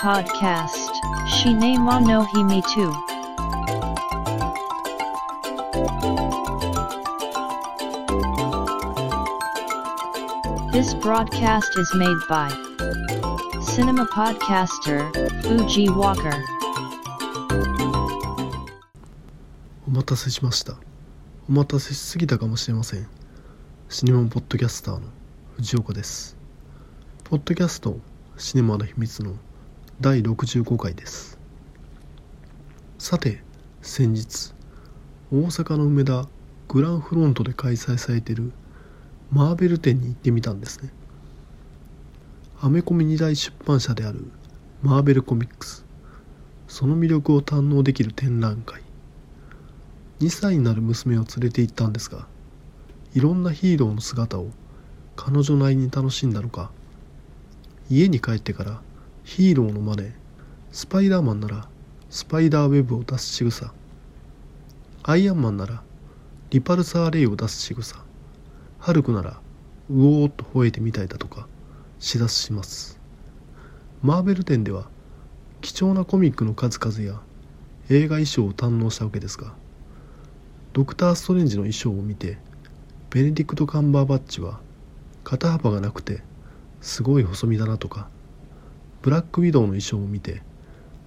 [0.00, 0.94] Podcast
[1.28, 2.90] Shinema no Himi too.
[10.72, 12.48] This broadcast is made by
[13.60, 15.12] Cinema Podcaster
[15.42, 16.32] Fuji Walker.
[19.86, 20.78] お待たせしました
[21.46, 23.06] お待たせしすぎたかもしれません
[23.90, 25.02] シネマポッドキャスターの
[25.56, 26.38] 藤岡です
[27.24, 27.98] ポッドキャスト
[28.38, 29.34] シネマの秘密の
[30.00, 31.38] 第65回です。
[32.98, 33.42] さて
[33.82, 34.54] 先日
[35.30, 36.26] 大阪の梅田
[36.68, 38.52] グランフロントで開催されている
[39.30, 40.90] マーベル展に行ってみたんですね。
[42.62, 44.24] アメコミ二大出版社である
[44.82, 45.84] マーベルコミックス。
[46.66, 48.80] その魅力を堪能できる展覧会。
[50.20, 52.26] 2歳になる娘を連れて行ったんですが
[53.14, 54.48] いろんなヒーローの姿を
[55.16, 56.70] 彼女なりに楽しんだのか
[57.90, 58.82] 家に帰ってから
[59.24, 60.10] ヒーローの真似
[60.72, 61.68] スパイダーマンなら
[62.08, 63.72] スパイダーウェブを出す仕草。
[65.02, 65.82] アイアンマンなら
[66.50, 67.96] リパルサーレイを出す仕草。
[68.78, 69.40] ハルクなら
[69.90, 71.46] うおーっと吠えてみたいだとか
[71.98, 73.00] しだします。
[74.02, 74.88] マーベル展では
[75.60, 77.20] 貴重なコミックの数々や
[77.90, 79.52] 映画衣装を堪能したわけですが
[80.72, 82.38] ドクター・ストレンジの衣装を見て
[83.10, 84.60] ベネディクト・カンバーバッチは
[85.22, 86.22] 肩幅がなくて
[86.80, 88.08] すごい細身だなとか
[89.02, 90.42] ブラック・ウィドウの衣装を見て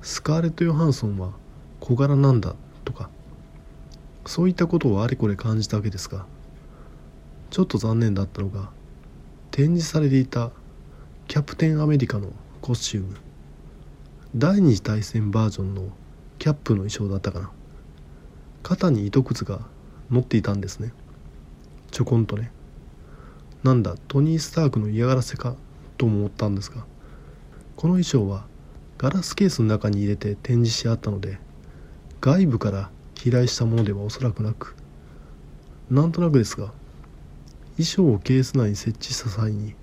[0.01, 1.33] スカーレット・ヨハンソンは
[1.79, 3.09] 小柄なんだとか
[4.25, 6.25] そういったことをあれこれ感じたわけですが
[7.49, 8.69] ちょっと残念だったのが
[9.51, 10.51] 展示されていた
[11.27, 13.17] キャプテンアメリカのコスチューム
[14.35, 15.89] 第二次大戦バージョンの
[16.39, 17.51] キャップの衣装だったかな。
[18.63, 19.59] 肩に糸くずが
[20.09, 20.91] 乗っていたんですね。
[21.91, 22.51] ちょこんとね。
[23.63, 25.55] なんだトニー・スタークの嫌がらせか
[25.99, 26.83] とも思ったんですが
[27.75, 28.45] この衣装は
[28.97, 31.37] ガラスケースの中に入れて展示してあったので
[32.21, 34.75] 外部から飛来したものではおそらくなく
[35.89, 36.71] なんとなくですが
[37.77, 39.75] 衣装をケース内に設置した際に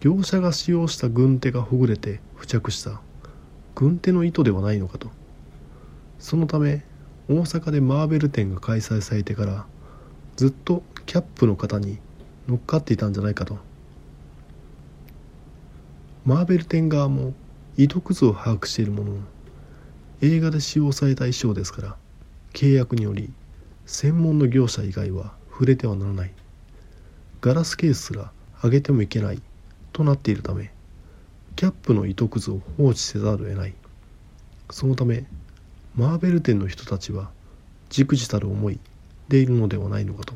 [0.00, 3.00] 業者が使用した軍手がほぐれて付着した
[3.74, 5.10] 軍手の糸ではないのかと。
[6.18, 6.84] そのため
[7.28, 9.66] 大阪でマーベル展が開催されてから
[10.36, 11.98] ずっとキャップの型に
[12.48, 13.58] 乗っかっていたんじゃないかと。
[16.28, 17.32] マーベル展側も
[17.78, 19.12] 糸くずを把握しているもの。
[19.14, 19.18] の
[20.20, 21.96] 映画で使用された衣装ですから
[22.52, 23.32] 契約により
[23.86, 26.34] 専門の業者以外は触れてはならない。
[27.40, 28.30] ガラスケースすら
[28.62, 29.40] 上げてもいけない
[29.94, 30.70] となっているため
[31.56, 33.74] キャップの糸くずを放置せざるを得ない。
[34.68, 35.24] そのため
[35.96, 37.30] マーベル店の人たちは
[37.88, 38.78] じくじたる思い
[39.28, 40.34] でいるのではないのかと。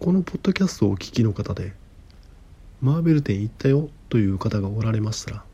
[0.00, 1.74] このポッドキャストをお聞きの方で
[2.80, 5.44] マーベル店行ったよという方がおられましたら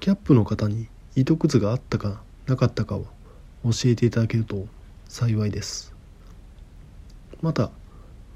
[0.00, 0.86] キャップの方に
[1.16, 3.06] 糸くずがあったかなかったかを
[3.64, 4.66] 教えていただけると
[5.08, 5.94] 幸いです。
[7.40, 7.70] また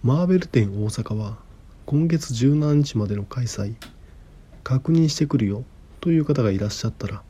[0.02, 1.36] マーベル展大阪は
[1.86, 3.74] 今月17日までの開催
[4.64, 5.64] 確認してくるよ
[6.00, 7.22] という方がいらっしゃったら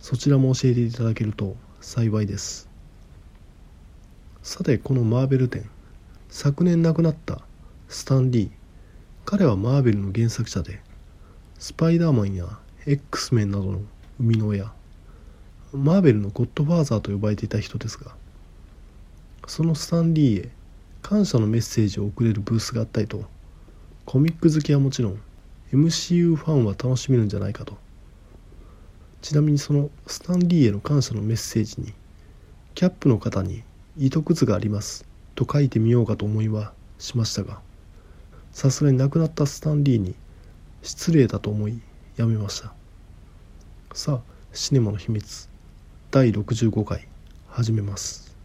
[0.00, 2.68] そちらも教えていただけると幸いです。
[4.42, 5.68] さてこのマーベル展
[6.28, 7.40] 昨年亡くなった
[7.88, 8.50] スタンリー。
[9.24, 10.80] 彼はマーベルの原作者で
[11.62, 12.46] スパイダーマンや
[12.86, 13.78] X メンなどの
[14.18, 14.72] 生みの親
[15.72, 18.16] マーベルのゴッドファーザーと呼ばれていた人ですが
[19.46, 20.50] そのスタンリーへ
[21.02, 23.22] 感謝のメッセージを送れるブースがあったりと
[24.06, 25.20] コミック好きはもちろん
[25.72, 27.78] MCU ファンは楽しめるんじゃないかと。
[29.20, 31.94] ちなみにそのスタンリーへの感謝のメッセージに
[32.74, 33.62] キャップの方に
[33.96, 35.06] 糸くずがあります
[35.36, 37.60] と書いてみようかと思いはしましたが
[38.50, 40.16] さすがに亡くなったスタンリーに
[40.82, 41.80] 失礼だと思い
[42.16, 42.72] やめました。
[43.94, 44.20] さあ
[44.52, 45.48] シネマの秘密。
[46.10, 47.06] 第65回
[47.48, 48.36] 始めます。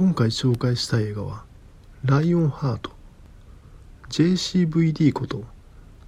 [0.00, 1.44] 今回紹介した映画は
[2.06, 2.90] 「ライオンハート」
[4.08, 5.44] JCVD こと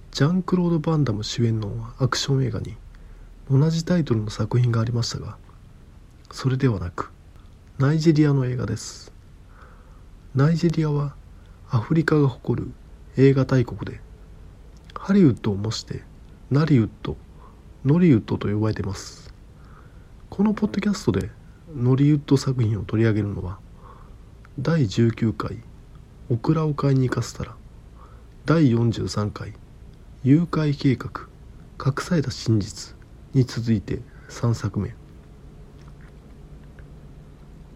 [0.09, 2.75] ジャンクロード・バンダム主演のアクション映画に
[3.51, 5.37] 同じタイトルの作品がありましたが
[6.31, 7.11] それではなく
[7.77, 9.13] ナイジェリアの映画です。
[10.33, 11.13] ナイジェリアは
[11.69, 12.71] アフリカが誇る
[13.17, 14.01] 映画大国で
[14.95, 16.01] ハリウッドを模して
[16.49, 17.15] ナリウッド
[17.85, 19.31] ノリウッドと呼ばれています。
[20.31, 21.29] このポッドキャストで
[21.75, 23.59] ノリウッド作品を取り上げるのは
[24.59, 25.57] 第19回
[26.29, 27.55] オクラを買いに行かせたら
[28.45, 29.53] 第43回
[30.23, 31.27] 誘拐計画
[31.83, 32.95] 隠された真実
[33.33, 34.93] に続いて3作目。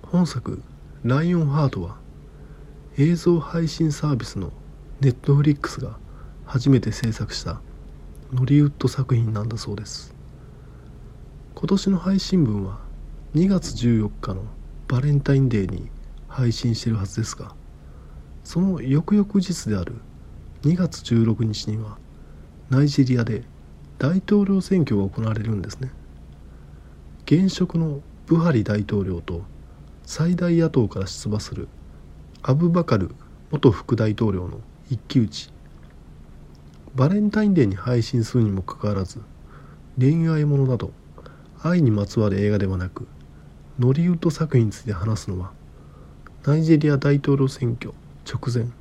[0.03, 0.61] 本作
[1.03, 1.97] 「ライオンハート」は
[2.99, 4.53] 映像配信サービスの
[5.01, 5.97] ネットフリックスが
[6.45, 7.59] 初めて制作した
[8.31, 10.13] ノリウッド作品なんだそうです。
[11.55, 12.77] 今年の配信分は
[13.33, 14.43] 2月14日の
[14.87, 15.89] バレンタインデーに
[16.27, 17.55] 配信しているはずですが
[18.43, 19.95] その翌々日である
[20.63, 21.97] 2月16日には
[22.69, 23.43] ナイジェリアで
[23.97, 25.91] 大統領選挙が行われるんですね。
[27.25, 29.41] 現職のブハリ大統領と
[30.03, 31.67] 最大野党から出馬する
[32.43, 33.11] アブバカル
[33.51, 34.59] 元副大統領の
[34.89, 35.51] 一騎打ち。
[36.95, 39.21] バレンタインデーに配信するにもかかわらず
[39.99, 40.91] 恋愛ものなど
[41.61, 43.07] 愛にまつわる映画ではなく
[43.77, 45.51] ノリウッド作品について話すのは
[46.47, 47.93] ナイジェリア大統領選挙
[48.25, 48.71] 直前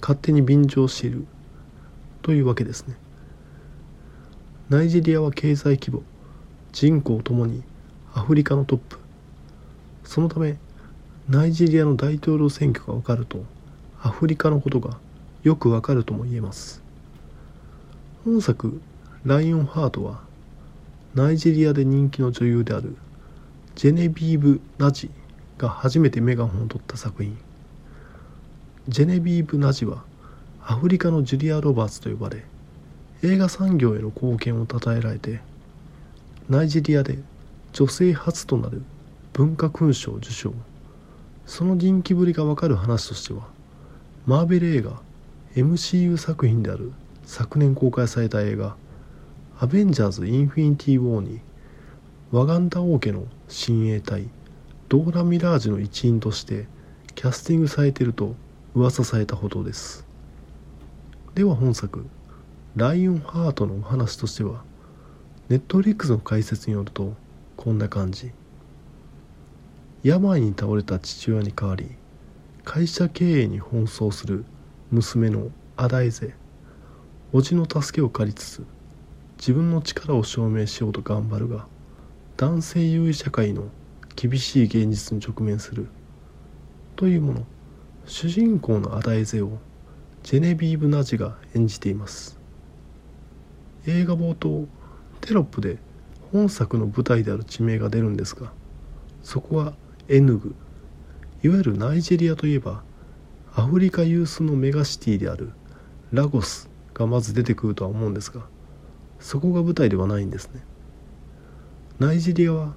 [0.00, 1.26] 勝手に便乗している
[2.22, 2.94] というわけですね。
[4.68, 6.04] ナイジェリアは経済規模
[6.70, 7.64] 人口ともに
[8.14, 8.96] アフリカのトップ。
[10.04, 10.56] そのため
[11.28, 13.42] ナイジェリアの大統領選挙が分かると
[14.00, 14.96] アフリカのことが
[15.42, 16.80] よくわかるとも言えます。
[18.24, 18.80] 本作
[19.26, 20.20] 「ライオンハート」は
[21.16, 22.94] ナイジェリアで人気の女優である
[23.74, 25.10] ジェネビーブ・ナジ
[25.60, 27.36] が初めてメガホンを取った作品。
[28.88, 30.02] ジェネビーブ・ナジは
[30.64, 32.44] アフリカのジュリア・ロバーツと呼ばれ
[33.22, 35.40] 映画産業への貢献を称えられて
[36.48, 37.18] ナイジェリアで
[37.72, 38.82] 女性初となる
[39.32, 40.54] 文化勲章受賞
[41.46, 43.46] その人気ぶりがわかる話としては
[44.26, 45.00] マーベル映画
[45.54, 46.92] MCU 作品である
[47.24, 48.76] 昨年公開された映画
[49.60, 51.40] 「アベンジャーズ・インフィニティ・ウォー」に
[52.32, 54.28] ワガンダ王家の親衛隊
[54.90, 56.66] ドーラ・ミラージュの一員として
[57.14, 58.34] キャスティングされていると
[58.74, 60.04] 噂されたほどです。
[61.36, 62.06] では本作
[62.74, 64.64] 「ライオンハート」のお話としては
[65.48, 67.14] ネットフリックスの解説によると
[67.56, 68.32] こんな感じ。
[70.02, 71.86] 病に倒れた父親に代わり
[72.64, 74.44] 会社経営に奔走する
[74.90, 76.34] 娘のアダイゼ
[77.32, 78.64] 叔父の助けを借りつつ
[79.38, 81.68] 自分の力を証明しようと頑張るが
[82.36, 83.68] 男性優位社会の
[84.20, 85.88] 厳しい現実に直面する。
[86.94, 87.46] というもの。
[88.04, 89.58] 主人公のアダイゼを
[90.22, 92.38] ジェネビーブ・ナジが演じています。
[93.86, 94.66] 映画冒頭
[95.22, 95.78] テロップで
[96.32, 98.52] 本作の舞台である地名が出るんですが
[99.22, 99.72] そこは
[100.08, 100.54] エヌグ。
[101.42, 102.82] いわゆるナイジェリアといえば
[103.54, 105.52] アフリカ有数のメガシティである
[106.12, 108.42] ラゴスがまず出てくるとは思うんですが
[109.18, 110.62] そこが舞台ではないんですね。
[111.98, 112.74] ナイジェリアは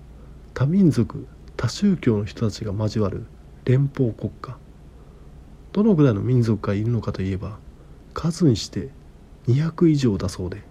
[0.53, 3.25] 多民族多宗教の人たちが交わる
[3.65, 4.57] 連邦国家。
[5.71, 7.57] どのぐらいの民族がいるのかといえば
[8.13, 8.89] 数にして
[9.47, 10.61] 200以上だそうで。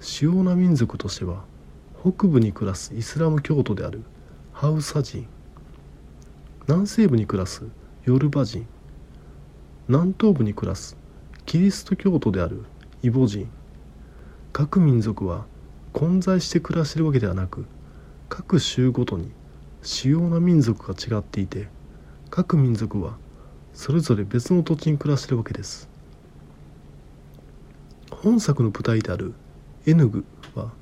[0.00, 1.44] 主要な民族としては
[2.00, 4.02] 北部に暮らすイスラム教徒である
[4.52, 5.26] ハウサ人。
[6.66, 7.64] 南西部に暮らす
[8.04, 8.66] ヨルバ人。
[9.88, 10.96] 南東部に暮らす
[11.46, 12.64] キリスト教徒である
[13.02, 13.50] イボ人。
[14.52, 15.46] 各民族は
[15.92, 17.64] 混在して暮らしているわけではなく
[18.28, 19.30] 各州ごとに
[19.88, 21.66] 主要な民族が違っていて
[22.28, 23.16] 各民族は
[23.72, 25.88] それぞれ別の土地に暮らしているわけです。
[28.10, 29.32] 本作の舞台である
[29.86, 30.72] エヌグは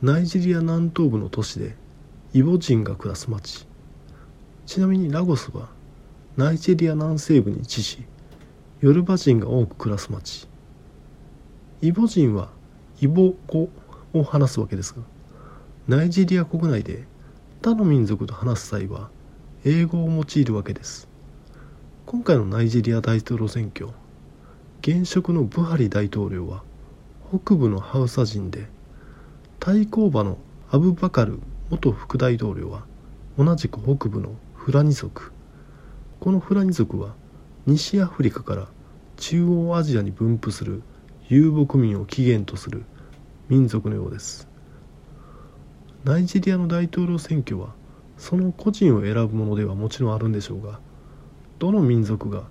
[0.00, 1.74] ナイジェリア南東部の都市で
[2.34, 3.66] イボ人が暮らす町
[4.64, 5.68] ちなみにラゴスは
[6.36, 8.04] ナイジェリア南西部に位置し
[8.80, 10.46] ヨルバ人が多く暮らす町
[11.82, 12.50] イボ人は
[13.00, 13.70] イボ語
[14.12, 15.00] を話すわけですが
[15.88, 17.06] ナイジェリア国内で
[17.62, 19.10] 他の民族と話す際は
[19.64, 21.08] 英語を用いるわけです。
[22.06, 23.88] 今回のナイジェリア大統領選挙
[24.80, 26.62] 現職のブハリ大統領は
[27.28, 28.68] 北部のハウサ人で
[29.58, 30.38] 対抗馬の
[30.70, 32.84] アブバカル元副大統領は
[33.36, 35.32] 同じく北部のフラニ族。
[36.20, 37.14] このフラニ族は
[37.66, 38.68] 西アフリカから
[39.16, 40.82] 中央アジアに分布する
[41.28, 42.84] 遊牧民を起源とする
[43.48, 44.46] 民族のようです。
[46.06, 47.74] ナイジェリアの大統領選挙は
[48.16, 50.78] その個人を選ぶものではもちろんあるんでしょうが
[51.58, 52.44] どの民族が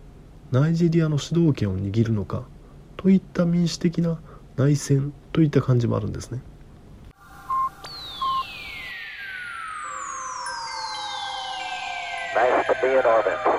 [0.51, 2.43] ナイジェリアの主導権を握るのか
[2.97, 4.19] といった民主的な
[4.57, 6.41] 内戦といった感じもあるんですね。
[12.35, 13.54] Nice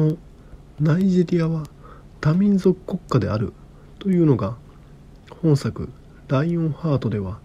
[0.00, 0.16] の
[0.80, 1.64] ナイジェリアは
[2.20, 3.52] 多民族国家である
[3.98, 4.56] というのが
[5.42, 5.90] 本作
[6.28, 7.38] 「ライオンハート」では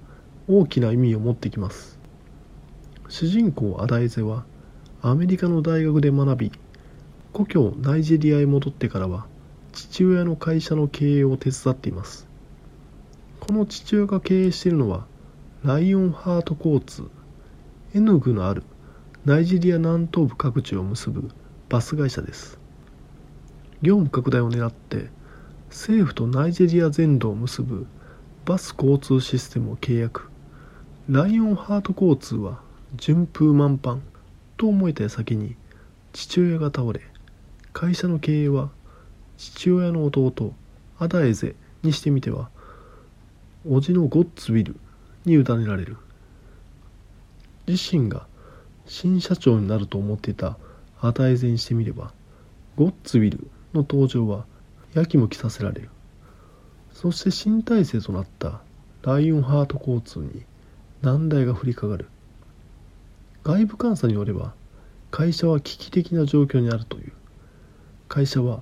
[0.47, 1.99] 大きな意味を持ってきます。
[3.09, 4.45] 主人公アダエゼは
[5.01, 6.51] アメリカの大学で学び
[7.33, 9.27] 故郷ナイジェリアへ戻ってからは
[9.73, 12.27] 父親の会社の経営を手伝っています。
[13.41, 15.05] この父親が経営しているのは
[15.63, 17.03] ライオンハート交通
[17.93, 18.63] エヌグのある
[19.25, 21.29] ナイジェリア南東部各地を結ぶ
[21.67, 22.59] バス会社です。
[23.81, 25.09] 業務拡大を狙って
[25.69, 27.87] 政府とナイジェリア全土を結ぶ
[28.45, 30.29] バス交通システムを契約。
[31.09, 32.61] ライオンハート交通は
[32.95, 33.99] 順風満帆
[34.57, 35.55] と思えた矢先に
[36.13, 37.01] 父親が倒れ
[37.73, 38.69] 会社の経営は
[39.37, 40.53] 父親の弟
[40.99, 42.49] アダエゼにしてみては
[43.67, 44.75] 叔父のゴッツウィル
[45.25, 45.97] に委ねられる。
[47.67, 48.27] 自身が
[48.85, 50.59] 新社長になると思っていた
[51.07, 52.11] アダエゼにしてみれば
[52.75, 54.45] ゴッツウィルの登場は
[54.93, 55.89] やきもきさせられる。
[56.91, 58.61] そして新体制となった
[59.03, 60.43] ライオンハート交通に
[61.01, 62.07] 難題が降りかかる。
[63.43, 64.53] 外部監査によれば
[65.11, 67.13] 会社は危機的な状況にあるという。
[68.07, 68.61] 会社は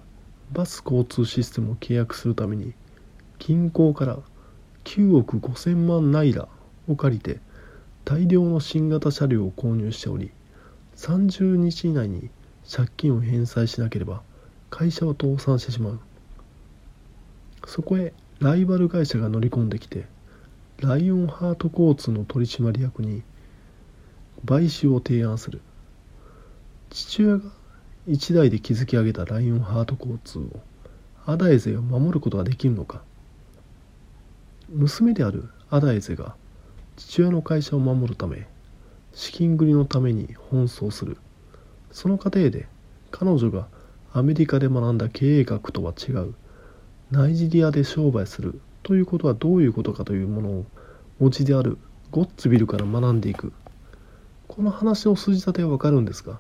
[0.52, 2.74] バス交通システムを契約するために
[3.40, 4.20] 銀行から
[4.84, 6.48] 9億5000万ナイラ
[6.88, 7.40] を借りて
[8.06, 10.32] 大量の新型車両を購入しており
[11.04, 12.30] 30日以内に
[12.66, 14.22] 借金を返済しなければ
[14.70, 16.00] 会社は倒産してしまう。
[17.68, 20.06] そこへライバル会社が乗り込んできて
[20.78, 23.22] ライオンハート交通の取締役に
[24.46, 25.60] 買収を提案する。
[26.90, 27.52] 父親が
[28.08, 30.62] 一代で築き上げたライオンハート交通を
[31.26, 33.02] アダエゼは守ることができるのか。
[34.70, 36.38] 娘であるアダエゼが
[36.96, 38.48] 父親の会社を守るため
[39.14, 41.18] 資金繰りのために奔走する。
[41.92, 42.68] その過程で
[43.12, 43.68] 彼女が
[44.12, 46.34] アメリカで学んだ経営学とは違う。
[47.12, 48.60] ナイジェリアで商売する。
[48.82, 50.66] ということはどういうことかというものを
[51.20, 51.78] おじである
[52.12, 53.54] ゴッツビルから学んでいく。
[54.48, 56.40] この話の筋立てはわかるんですが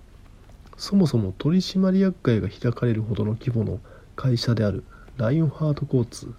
[0.78, 3.80] そもそも取締役会が開かれるほどの規模の
[4.16, 4.84] 会社である
[5.18, 6.34] ライオンハート交通。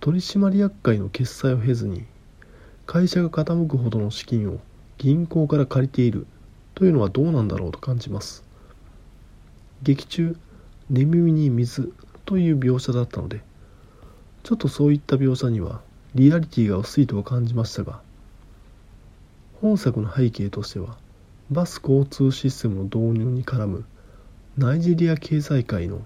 [0.00, 2.04] 取締役会の決裁を経ずに
[2.86, 4.58] 会社が傾くほどの資金を
[4.98, 6.26] 銀行から借りている
[6.74, 8.44] というのはどうなんだろうと感じます。
[9.82, 10.36] 劇中
[10.88, 11.92] 「寝耳に水」
[12.24, 13.42] という描写だったので
[14.42, 15.82] ちょっとそういった描写には
[16.14, 18.00] リアリティが薄いとは感じましたが
[19.60, 20.96] 本作の背景としては
[21.50, 23.84] バス交通システムの導入に絡む
[24.56, 26.02] ナイジェリア経済界の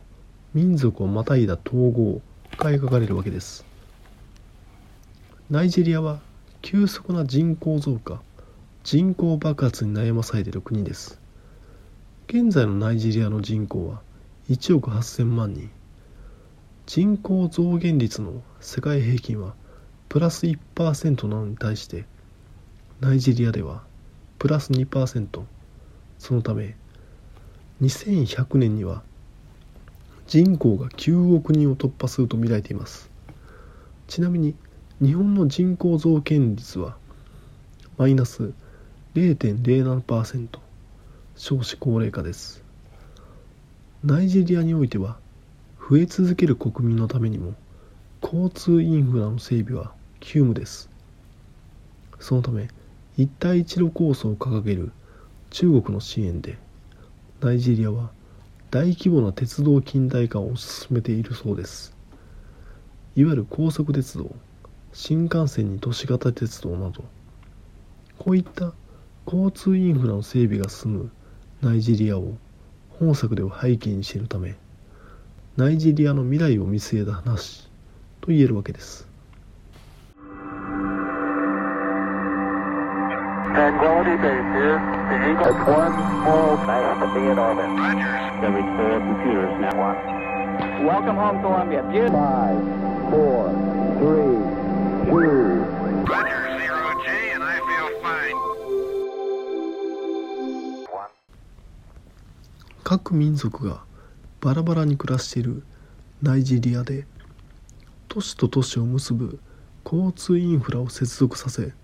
[0.54, 2.20] 民族をまたいだ統合
[2.56, 3.64] が描かれるわけです。
[5.50, 6.20] ナイジェリアは
[6.62, 8.20] 急速な人口増加
[8.90, 11.20] 人口爆発に悩まされている国です。
[12.26, 14.00] 現在のナイジェリアの人口は
[14.48, 15.68] 1億8000万人。
[16.86, 19.52] 人口増減率の世界平均は
[20.08, 22.06] プラス1%なのに対して
[23.00, 23.82] ナイジェリアでは
[24.38, 25.42] プラス2%
[26.18, 26.74] そのため
[27.82, 29.02] 2100年には
[30.28, 33.10] 人口が9億人を突破すると見られています。
[34.06, 34.54] ちなみに
[35.02, 36.96] 日本の人口増減率は
[37.98, 38.54] マイナス
[39.14, 40.58] 0.07%
[41.34, 42.62] 少子高齢化です。
[44.04, 45.18] ナイジェリアにおいては
[45.90, 47.54] 増え続ける国民のためにも
[48.22, 50.90] 交通インフラの整備は急務です。
[52.20, 52.68] そのため
[53.16, 54.92] 一帯一路構想を掲げる
[55.50, 56.58] 中国の支援で
[57.40, 58.10] ナイジェリアは
[58.70, 61.96] 大規模な鉄道近代化を進めているそうです。
[63.16, 64.30] いわゆる高速鉄道
[64.92, 67.04] 新幹線に都市型鉄道など
[68.18, 68.74] こういった
[69.30, 71.10] 交通インフラの整備が進む
[71.60, 72.38] ナイジェリアを
[72.98, 74.54] 本作では背景にしているため
[75.58, 77.68] ナイジェリアの未来を見据えた話
[78.22, 79.06] と言えるわけです。
[90.88, 91.82] Welcome home, Columbia.
[91.82, 92.56] Five,
[93.10, 93.50] four,
[93.98, 94.38] three,
[95.10, 95.28] two,
[96.06, 96.47] Roger.
[102.88, 103.82] 各民族が
[104.40, 105.62] バラバラに暮らしている
[106.22, 107.06] ナイジェリアで
[108.08, 109.40] 都市と都市を結ぶ
[109.84, 111.74] 交通インフラを接続させ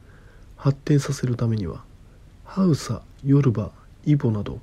[0.57, 1.85] 発展させるためには
[2.47, 3.71] ハウサヨルバ
[4.07, 4.61] イボなど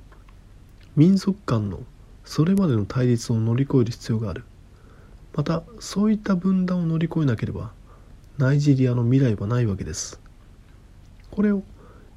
[0.96, 1.84] 民族間の
[2.24, 4.42] それまでの対立を乗り越える必要がある。
[5.36, 7.70] またそういった分断を乗り越えなければ
[8.38, 10.20] ナイジェリアの未来はないわけです。
[11.30, 11.62] これを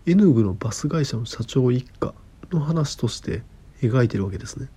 [0.07, 2.15] エヌグのバス会社の社長一家
[2.49, 3.43] の話として
[3.89, 4.67] 描いてるわけですね。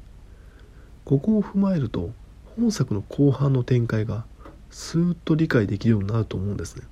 [1.05, 2.11] ここを踏まえると
[2.57, 4.25] 本作の後半の展開が
[4.71, 6.83] スーッと理解できるようになると思うんですね。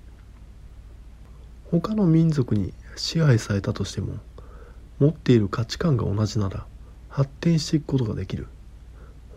[1.71, 4.15] 他の民族に支配されたとしても
[4.99, 6.65] 持っている価値観が同じなら
[7.09, 8.47] 発展していくことができる。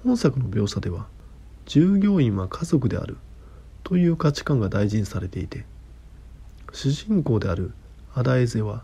[0.04, 1.08] 本作の描写では
[1.66, 3.18] 従業員は家族である
[3.84, 5.66] という価値観が大事にされていて
[6.72, 7.74] 主人公である
[8.14, 8.84] アダエゼは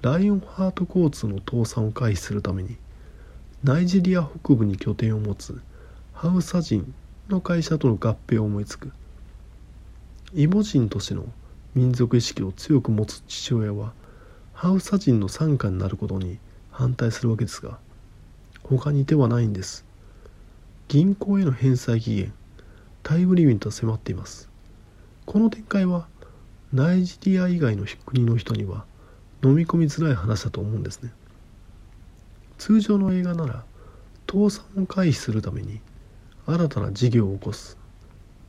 [0.00, 2.76] ライオンハート交通の倒産を回避するために
[3.64, 5.60] ナイジェリア北部に拠点を持つ
[6.12, 6.94] ハウサ人
[7.28, 8.92] の会社との合併を思いつく。
[10.32, 11.24] イボ人としての
[11.74, 13.94] 民族意識を強く持つ父親は
[14.52, 16.38] ハウサ人の傘下になることに
[16.70, 17.80] 反対するわけですが
[18.62, 19.84] 他に手はないんです。
[20.86, 22.32] 銀行への返済期限
[23.02, 24.48] タイムリミットは迫っています。
[25.26, 26.06] この展開は
[26.72, 28.84] ナイジェリア以外の国の人には
[29.42, 31.12] 飲み込みづらい話だと思うんですね。
[32.58, 33.64] 通常の映画なら
[34.30, 35.80] 倒産を回避するために
[36.46, 37.78] 新たな事業を起こす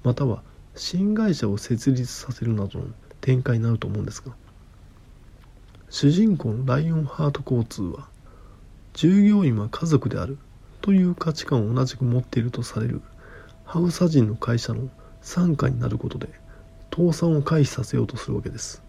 [0.03, 0.43] または
[0.75, 2.85] 新会社を設立させるなどの
[3.21, 4.33] 展開になると思うんですが
[5.89, 8.07] 主人公のライオンハート交通は
[8.93, 10.37] 従業員は家族である
[10.81, 13.01] という価値観を同じく持っているとされる
[13.65, 14.89] ハウサ人の会社の
[15.21, 16.29] 傘下になることで
[16.91, 18.81] 倒産を回避させようとするわけです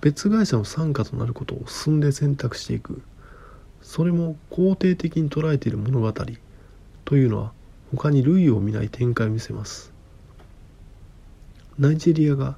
[0.00, 3.02] 別会社の傘下となることを進んで選択していく。
[3.86, 6.12] それも肯定的に捉えている物語
[7.04, 7.52] というのは
[7.92, 9.92] 他に類を見ない展開を見せます。
[11.78, 12.56] ナイジェリアが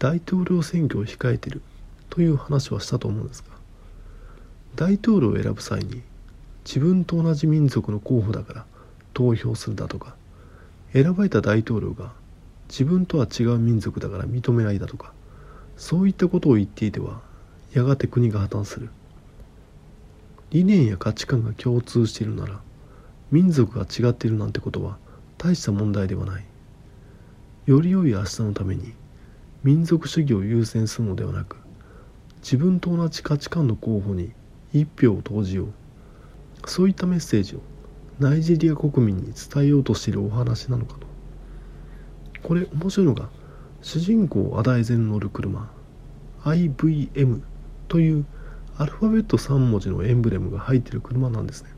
[0.00, 1.62] 大統領選挙を控えている
[2.10, 3.54] という話はしたと思うんですが
[4.74, 6.02] 大統領を選ぶ際に
[6.64, 8.66] 自分と同じ民族の候補だから
[9.12, 10.16] 投票するだとか
[10.92, 12.12] 選ばれた大統領が
[12.68, 15.12] 自分とは違う民族だから認めないだとか
[15.76, 17.20] そういったことを言っていては
[17.74, 18.88] やがて国が破綻する。
[20.54, 22.60] 理念や価値観が共通しているなら
[23.32, 24.98] 民族が違っているなんてことは
[25.36, 26.44] 大した問題ではない。
[27.66, 28.92] より良い明日のために
[29.64, 31.56] 民族主義を優先するのではなく
[32.36, 34.30] 自分と同じ価値観の候補に
[34.72, 35.68] 一票を投じよう。
[36.66, 37.60] そういったメッセージを
[38.20, 41.06] ナイジェリア国民に伝えようとしているお話なのかと。
[42.44, 43.28] これ面白いのが
[43.82, 45.68] 主人公アダイゼン乗る車
[46.44, 47.40] IVM
[47.88, 48.24] という
[48.76, 51.70] アルファベット3文字のエンブレムが入ってる車なんですね。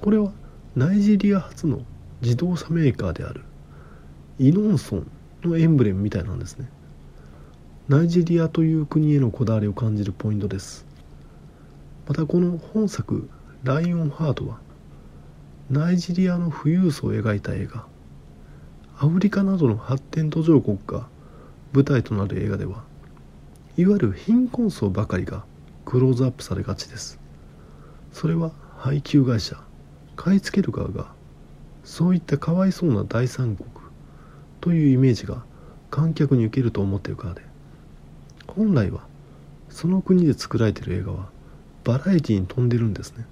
[0.00, 0.32] これは
[0.74, 1.82] ナイジェリア初の
[2.22, 3.42] 自動車メーカーである
[4.38, 5.10] イノンソン
[5.42, 6.68] のエンブレムみたいなんですね。
[7.88, 10.86] ナイジェリアという国へのこだわりを感じるポイントです。
[12.08, 13.28] またこの本作
[13.62, 14.58] 「ライオンハート」は
[15.70, 17.86] ナイジェリアの富裕層を描いた映画。
[18.98, 21.08] アフリカなどの発展途上国が
[21.72, 22.82] 舞台となる映画では
[23.78, 25.44] いわゆる貧困層ばかりが
[25.90, 27.18] クローズアップされがちです。
[28.12, 29.56] それは配給会社
[30.14, 31.12] 買い付ける側が
[31.82, 33.68] そういったかわいそうな第三国
[34.60, 35.42] というイメージが
[35.90, 37.42] 観客に受けると思っているからで。
[38.46, 39.00] 本来は
[39.68, 41.28] その国で作られている映画は
[41.82, 43.26] バラエティに富んでるんですね。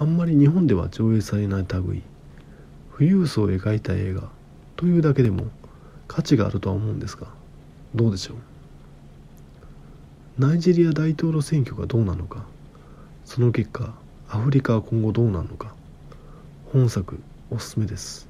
[0.00, 2.02] あんまり日本では上映されない類
[2.98, 4.30] 富裕層を描いた映画
[4.74, 5.44] というだけでも
[6.08, 7.28] 価値があるとは思うんですが
[7.94, 8.36] どうでしょう？
[10.38, 12.44] ナイジェリア大統領選挙がどうなのか。
[13.24, 13.94] その結果
[14.28, 15.74] アフリカは今後どうなるのか。
[16.72, 17.18] 本作
[17.50, 18.28] おすすめです。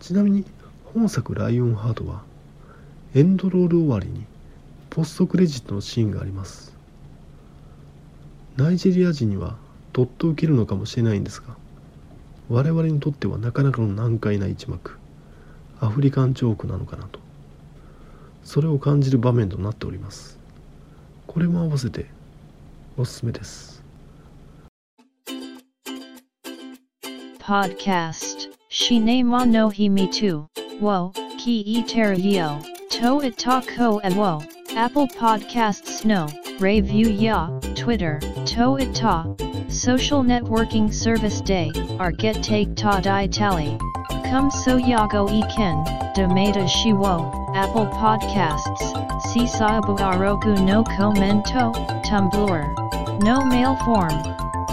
[0.00, 0.46] ちなみに
[0.94, 2.22] 本作「ライオンハート」は
[3.14, 4.24] エンドロール終わりに
[4.88, 6.74] ポストクレジットのシーンがあります。
[8.56, 9.56] ナイジェリア人には
[9.92, 11.56] どっと受けるのかもしれないんですが
[12.48, 14.96] 我々にとってはなかなかの難解な一幕。
[15.78, 17.20] アフリカンチョークなのかなと。
[18.44, 20.38] それを感じる場面となっております
[21.26, 22.06] これも合わせて
[22.96, 23.82] おすすめです
[27.38, 30.46] Podcast Shine mo no himi tu
[30.80, 36.28] wo ki e terio to ita ko a wo.Apple Podcasts no
[36.60, 39.26] review ya Twitter to ita
[39.68, 43.76] Social networking service day are get take ta di tally
[44.30, 45.82] Come so yago e ken
[46.14, 48.83] demata shiwo Apple Podcasts
[49.27, 51.71] Sisabu aroku no commento
[52.03, 52.63] Tumblr
[53.23, 54.13] no mail form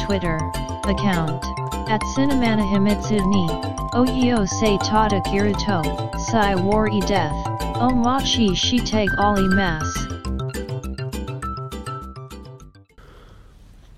[0.05, 0.37] Twitter
[0.85, 1.42] account
[1.88, 3.48] at Cinemana Himitsu ni
[3.94, 5.83] Oyo se tada kiruto
[6.18, 7.35] Sai war e death
[7.77, 9.88] Omachi shiteg ali mas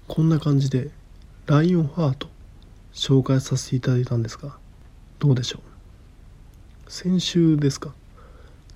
[0.08, 0.90] こんな感じで
[1.46, 2.28] ライオンハート
[2.94, 4.56] 紹介させていただいたんですが
[5.18, 5.58] どうでしょ
[6.86, 7.92] う先週ですか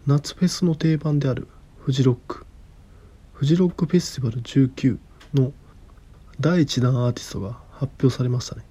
[0.07, 1.47] 夏フェスの定番である
[1.79, 2.45] フジロック。
[3.33, 4.99] フジロックフェスティバル19
[5.33, 5.51] の
[6.39, 8.63] 第1弾アーティストが発表されましたね。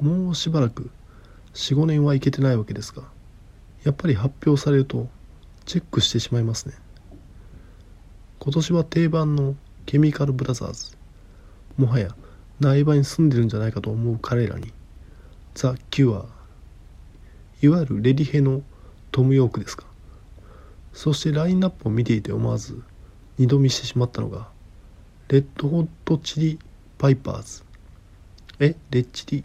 [0.00, 0.90] もうしばらく
[1.54, 3.02] 45年はいけてないわけですが
[3.82, 5.08] やっぱり発表されると
[5.64, 6.74] チェックしてしまいますね。
[8.38, 10.96] 今年は定番のケミカルブラザーズ。
[11.76, 12.14] もはや
[12.60, 14.72] 苗場に住んでるんじゃないかと思う彼らに
[15.56, 16.26] ザ・キュア
[17.60, 18.62] いわゆるレディヘの
[19.10, 19.87] トム・ヨークですか。
[20.92, 22.82] そしてラインナップを見ていて思わず
[23.38, 24.48] 二度見してしまったのが
[25.28, 26.58] レッドホットチリ
[26.96, 27.62] パイパーズ。
[28.58, 29.44] えレッチリ？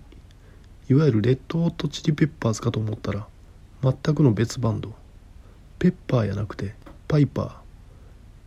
[0.90, 3.28] いわゆるレッドホットチリペッパーズかと思ったら
[3.84, 4.94] 全くの別バンド。
[5.78, 6.74] ペッパーやなくて
[7.08, 7.54] パイパー。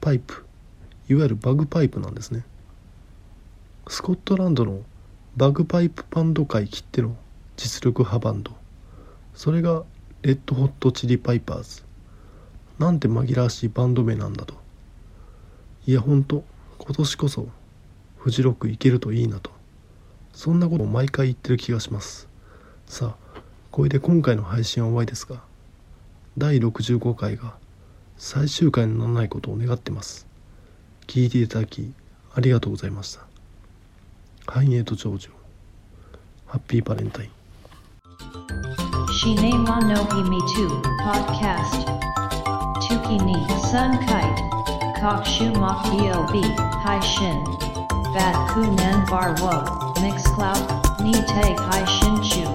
[0.01, 0.45] パイプ。
[1.09, 2.45] いわゆるバグパイプなんですね。
[3.87, 4.81] スコットランドの
[5.37, 7.17] バグパイプバンド界きっての
[7.57, 8.51] 実力派バンド。
[9.35, 9.85] それが
[10.23, 11.86] レッドホットチリパイパーズ。
[12.79, 14.55] なんて紛らわしいバンド名なんだと。
[15.87, 16.45] いやほんと
[16.79, 17.49] 今年こそ
[18.19, 19.51] フジロックいけるといいなと。
[20.33, 22.29] そんなことを毎回言ってる気がします。
[22.87, 25.43] さあこれで今回の配信は終わりですが
[26.39, 27.55] 第65回が
[28.19, 30.27] 最終回にならないことを願ってます。
[31.07, 31.93] 聞いていただき
[32.35, 33.27] ありがとうございました。
[34.47, 35.31] 繁栄と長寿
[36.47, 37.31] ハッピーバレンタイン。
[39.13, 40.69] Shine wa no himi too,
[41.03, 42.16] podcast.
[42.87, 43.35] Tuki ni
[43.71, 44.39] sun kite.
[45.01, 46.33] Kokshu mok bob,
[46.85, 47.43] hai shin.
[48.15, 49.55] Bat kunan bar wo,
[50.01, 50.63] mix cloud,
[51.01, 52.47] ni te hai shin chu.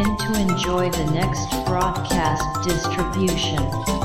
[0.00, 4.01] In to enjoy the next broadcast distribution.